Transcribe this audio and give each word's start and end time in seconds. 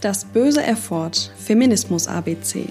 Das 0.00 0.24
böse 0.24 0.62
Erford 0.62 1.30
Feminismus 1.36 2.08
ABC 2.08 2.68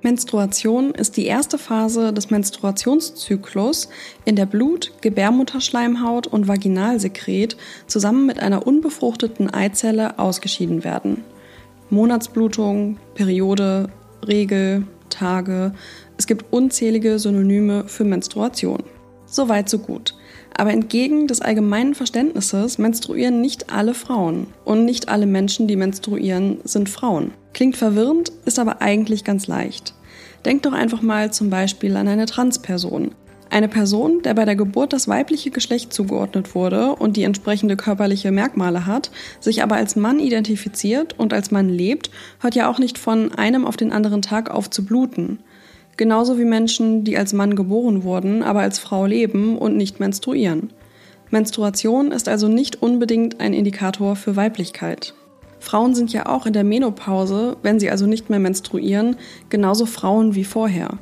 Menstruation 0.00 0.92
ist 0.92 1.18
die 1.18 1.26
erste 1.26 1.58
Phase 1.58 2.14
des 2.14 2.30
Menstruationszyklus, 2.30 3.90
in 4.24 4.36
der 4.36 4.46
Blut, 4.46 4.92
Gebärmutterschleimhaut 5.02 6.26
und 6.28 6.48
Vaginalsekret 6.48 7.58
zusammen 7.86 8.24
mit 8.24 8.40
einer 8.40 8.66
unbefruchteten 8.66 9.52
Eizelle 9.52 10.18
ausgeschieden 10.18 10.82
werden. 10.82 11.22
Monatsblutung, 11.90 12.96
Periode, 13.14 13.90
Regel, 14.26 14.86
Tage. 15.10 15.72
Es 16.16 16.26
gibt 16.26 16.52
unzählige 16.52 17.18
Synonyme 17.18 17.86
für 17.86 18.04
Menstruation. 18.04 18.82
Soweit 19.26 19.68
so 19.68 19.78
gut. 19.80 20.14
Aber 20.58 20.72
entgegen 20.72 21.26
des 21.26 21.42
allgemeinen 21.42 21.94
Verständnisses 21.94 22.78
menstruieren 22.78 23.42
nicht 23.42 23.70
alle 23.70 23.92
Frauen. 23.92 24.46
Und 24.64 24.86
nicht 24.86 25.10
alle 25.10 25.26
Menschen, 25.26 25.68
die 25.68 25.76
menstruieren, 25.76 26.58
sind 26.64 26.88
Frauen. 26.88 27.32
Klingt 27.52 27.76
verwirrend, 27.76 28.32
ist 28.46 28.58
aber 28.58 28.80
eigentlich 28.80 29.22
ganz 29.22 29.46
leicht. 29.48 29.92
Denkt 30.46 30.64
doch 30.64 30.72
einfach 30.72 31.02
mal 31.02 31.30
zum 31.30 31.50
Beispiel 31.50 31.94
an 31.94 32.08
eine 32.08 32.24
Transperson. 32.24 33.10
Eine 33.50 33.68
Person, 33.68 34.22
der 34.22 34.32
bei 34.32 34.46
der 34.46 34.56
Geburt 34.56 34.94
das 34.94 35.08
weibliche 35.08 35.50
Geschlecht 35.50 35.92
zugeordnet 35.92 36.54
wurde 36.54 36.94
und 36.96 37.18
die 37.18 37.22
entsprechende 37.24 37.76
körperliche 37.76 38.32
Merkmale 38.32 38.86
hat, 38.86 39.10
sich 39.40 39.62
aber 39.62 39.76
als 39.76 39.94
Mann 39.94 40.18
identifiziert 40.20 41.18
und 41.18 41.34
als 41.34 41.50
Mann 41.50 41.68
lebt, 41.68 42.10
hört 42.40 42.54
ja 42.54 42.70
auch 42.70 42.78
nicht 42.78 42.96
von 42.96 43.32
einem 43.32 43.66
auf 43.66 43.76
den 43.76 43.92
anderen 43.92 44.22
Tag 44.22 44.50
auf 44.50 44.70
zu 44.70 44.86
bluten. 44.86 45.38
Genauso 45.96 46.38
wie 46.38 46.44
Menschen, 46.44 47.04
die 47.04 47.16
als 47.16 47.32
Mann 47.32 47.56
geboren 47.56 48.02
wurden, 48.02 48.42
aber 48.42 48.60
als 48.60 48.78
Frau 48.78 49.06
leben 49.06 49.56
und 49.56 49.76
nicht 49.76 49.98
menstruieren. 49.98 50.70
Menstruation 51.30 52.12
ist 52.12 52.28
also 52.28 52.48
nicht 52.48 52.82
unbedingt 52.82 53.40
ein 53.40 53.54
Indikator 53.54 54.14
für 54.14 54.36
Weiblichkeit. 54.36 55.14
Frauen 55.58 55.94
sind 55.94 56.12
ja 56.12 56.26
auch 56.26 56.46
in 56.46 56.52
der 56.52 56.64
Menopause, 56.64 57.56
wenn 57.62 57.80
sie 57.80 57.90
also 57.90 58.06
nicht 58.06 58.30
mehr 58.30 58.38
menstruieren, 58.38 59.16
genauso 59.48 59.86
Frauen 59.86 60.34
wie 60.34 60.44
vorher. 60.44 60.98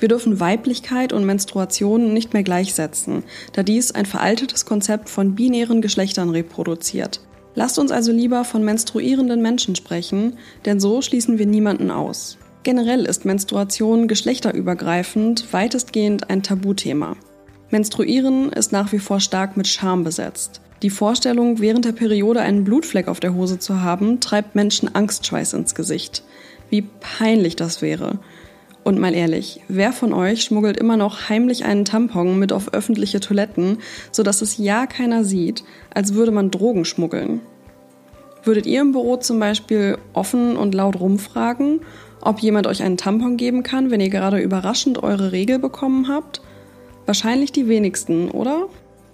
Wir 0.00 0.08
dürfen 0.08 0.40
Weiblichkeit 0.40 1.12
und 1.12 1.24
Menstruation 1.24 2.14
nicht 2.14 2.32
mehr 2.32 2.42
gleichsetzen, 2.42 3.24
da 3.52 3.62
dies 3.62 3.92
ein 3.92 4.06
veraltetes 4.06 4.64
Konzept 4.64 5.08
von 5.08 5.34
binären 5.34 5.82
Geschlechtern 5.82 6.30
reproduziert. 6.30 7.20
Lasst 7.54 7.78
uns 7.78 7.90
also 7.90 8.12
lieber 8.12 8.44
von 8.44 8.64
menstruierenden 8.64 9.42
Menschen 9.42 9.74
sprechen, 9.76 10.38
denn 10.64 10.80
so 10.80 11.02
schließen 11.02 11.38
wir 11.38 11.46
niemanden 11.46 11.90
aus. 11.90 12.38
Generell 12.62 13.04
ist 13.04 13.24
Menstruation 13.24 14.08
geschlechterübergreifend 14.08 15.52
weitestgehend 15.52 16.28
ein 16.28 16.42
Tabuthema. 16.42 17.16
Menstruieren 17.70 18.50
ist 18.52 18.72
nach 18.72 18.92
wie 18.92 18.98
vor 18.98 19.20
stark 19.20 19.56
mit 19.56 19.68
Scham 19.68 20.04
besetzt. 20.04 20.60
Die 20.82 20.90
Vorstellung, 20.90 21.60
während 21.60 21.84
der 21.84 21.92
Periode 21.92 22.40
einen 22.40 22.64
Blutfleck 22.64 23.08
auf 23.08 23.20
der 23.20 23.34
Hose 23.34 23.58
zu 23.58 23.82
haben, 23.82 24.20
treibt 24.20 24.54
Menschen 24.54 24.94
Angstschweiß 24.94 25.52
ins 25.54 25.74
Gesicht. 25.74 26.22
Wie 26.70 26.82
peinlich 26.82 27.56
das 27.56 27.82
wäre. 27.82 28.18
Und 28.84 28.98
mal 28.98 29.14
ehrlich, 29.14 29.60
wer 29.68 29.92
von 29.92 30.12
euch 30.12 30.42
schmuggelt 30.42 30.76
immer 30.78 30.96
noch 30.96 31.28
heimlich 31.28 31.64
einen 31.64 31.84
Tampon 31.84 32.38
mit 32.38 32.52
auf 32.52 32.72
öffentliche 32.72 33.20
Toiletten, 33.20 33.78
sodass 34.12 34.40
es 34.40 34.56
ja 34.56 34.86
keiner 34.86 35.24
sieht, 35.24 35.64
als 35.92 36.14
würde 36.14 36.32
man 36.32 36.50
Drogen 36.50 36.84
schmuggeln? 36.84 37.40
Würdet 38.48 38.64
ihr 38.64 38.80
im 38.80 38.92
Büro 38.92 39.18
zum 39.18 39.38
Beispiel 39.38 39.98
offen 40.14 40.56
und 40.56 40.74
laut 40.74 40.98
rumfragen 40.98 41.80
ob 42.22 42.40
jemand 42.40 42.66
euch 42.66 42.82
einen 42.82 42.96
Tampon 42.96 43.36
geben 43.36 43.62
kann, 43.62 43.90
wenn 43.90 44.00
ihr 44.00 44.08
gerade 44.08 44.40
überraschend 44.40 45.02
eure 45.02 45.32
Regel 45.32 45.58
bekommen 45.58 46.08
habt? 46.08 46.40
Wahrscheinlich 47.04 47.52
die 47.52 47.68
wenigsten, 47.68 48.30
oder? 48.30 48.68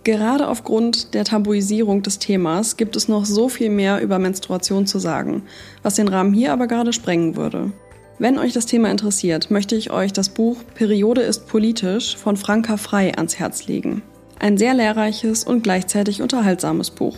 Gerade 0.04 0.48
aufgrund 0.48 1.14
der 1.14 1.24
Tabuisierung 1.24 2.02
des 2.02 2.20
Themas 2.20 2.76
gibt 2.76 2.94
es 2.94 3.08
noch 3.08 3.24
so 3.24 3.48
viel 3.48 3.70
mehr 3.70 4.00
über 4.00 4.20
Menstruation 4.20 4.86
zu 4.86 5.00
sagen, 5.00 5.42
was 5.82 5.96
den 5.96 6.06
Rahmen 6.06 6.32
hier 6.32 6.52
aber 6.52 6.68
gerade 6.68 6.92
sprengen 6.92 7.34
würde. 7.36 7.72
Wenn 8.20 8.38
euch 8.38 8.52
das 8.52 8.66
Thema 8.66 8.88
interessiert, 8.88 9.50
möchte 9.50 9.74
ich 9.74 9.90
euch 9.90 10.12
das 10.12 10.28
Buch 10.28 10.58
Periode 10.76 11.22
ist 11.22 11.48
politisch 11.48 12.16
von 12.16 12.36
Franka 12.36 12.76
Frei 12.76 13.12
ans 13.16 13.38
Herz 13.40 13.66
legen. 13.66 14.02
Ein 14.38 14.58
sehr 14.58 14.74
lehrreiches 14.74 15.42
und 15.42 15.64
gleichzeitig 15.64 16.22
unterhaltsames 16.22 16.90
Buch. 16.90 17.16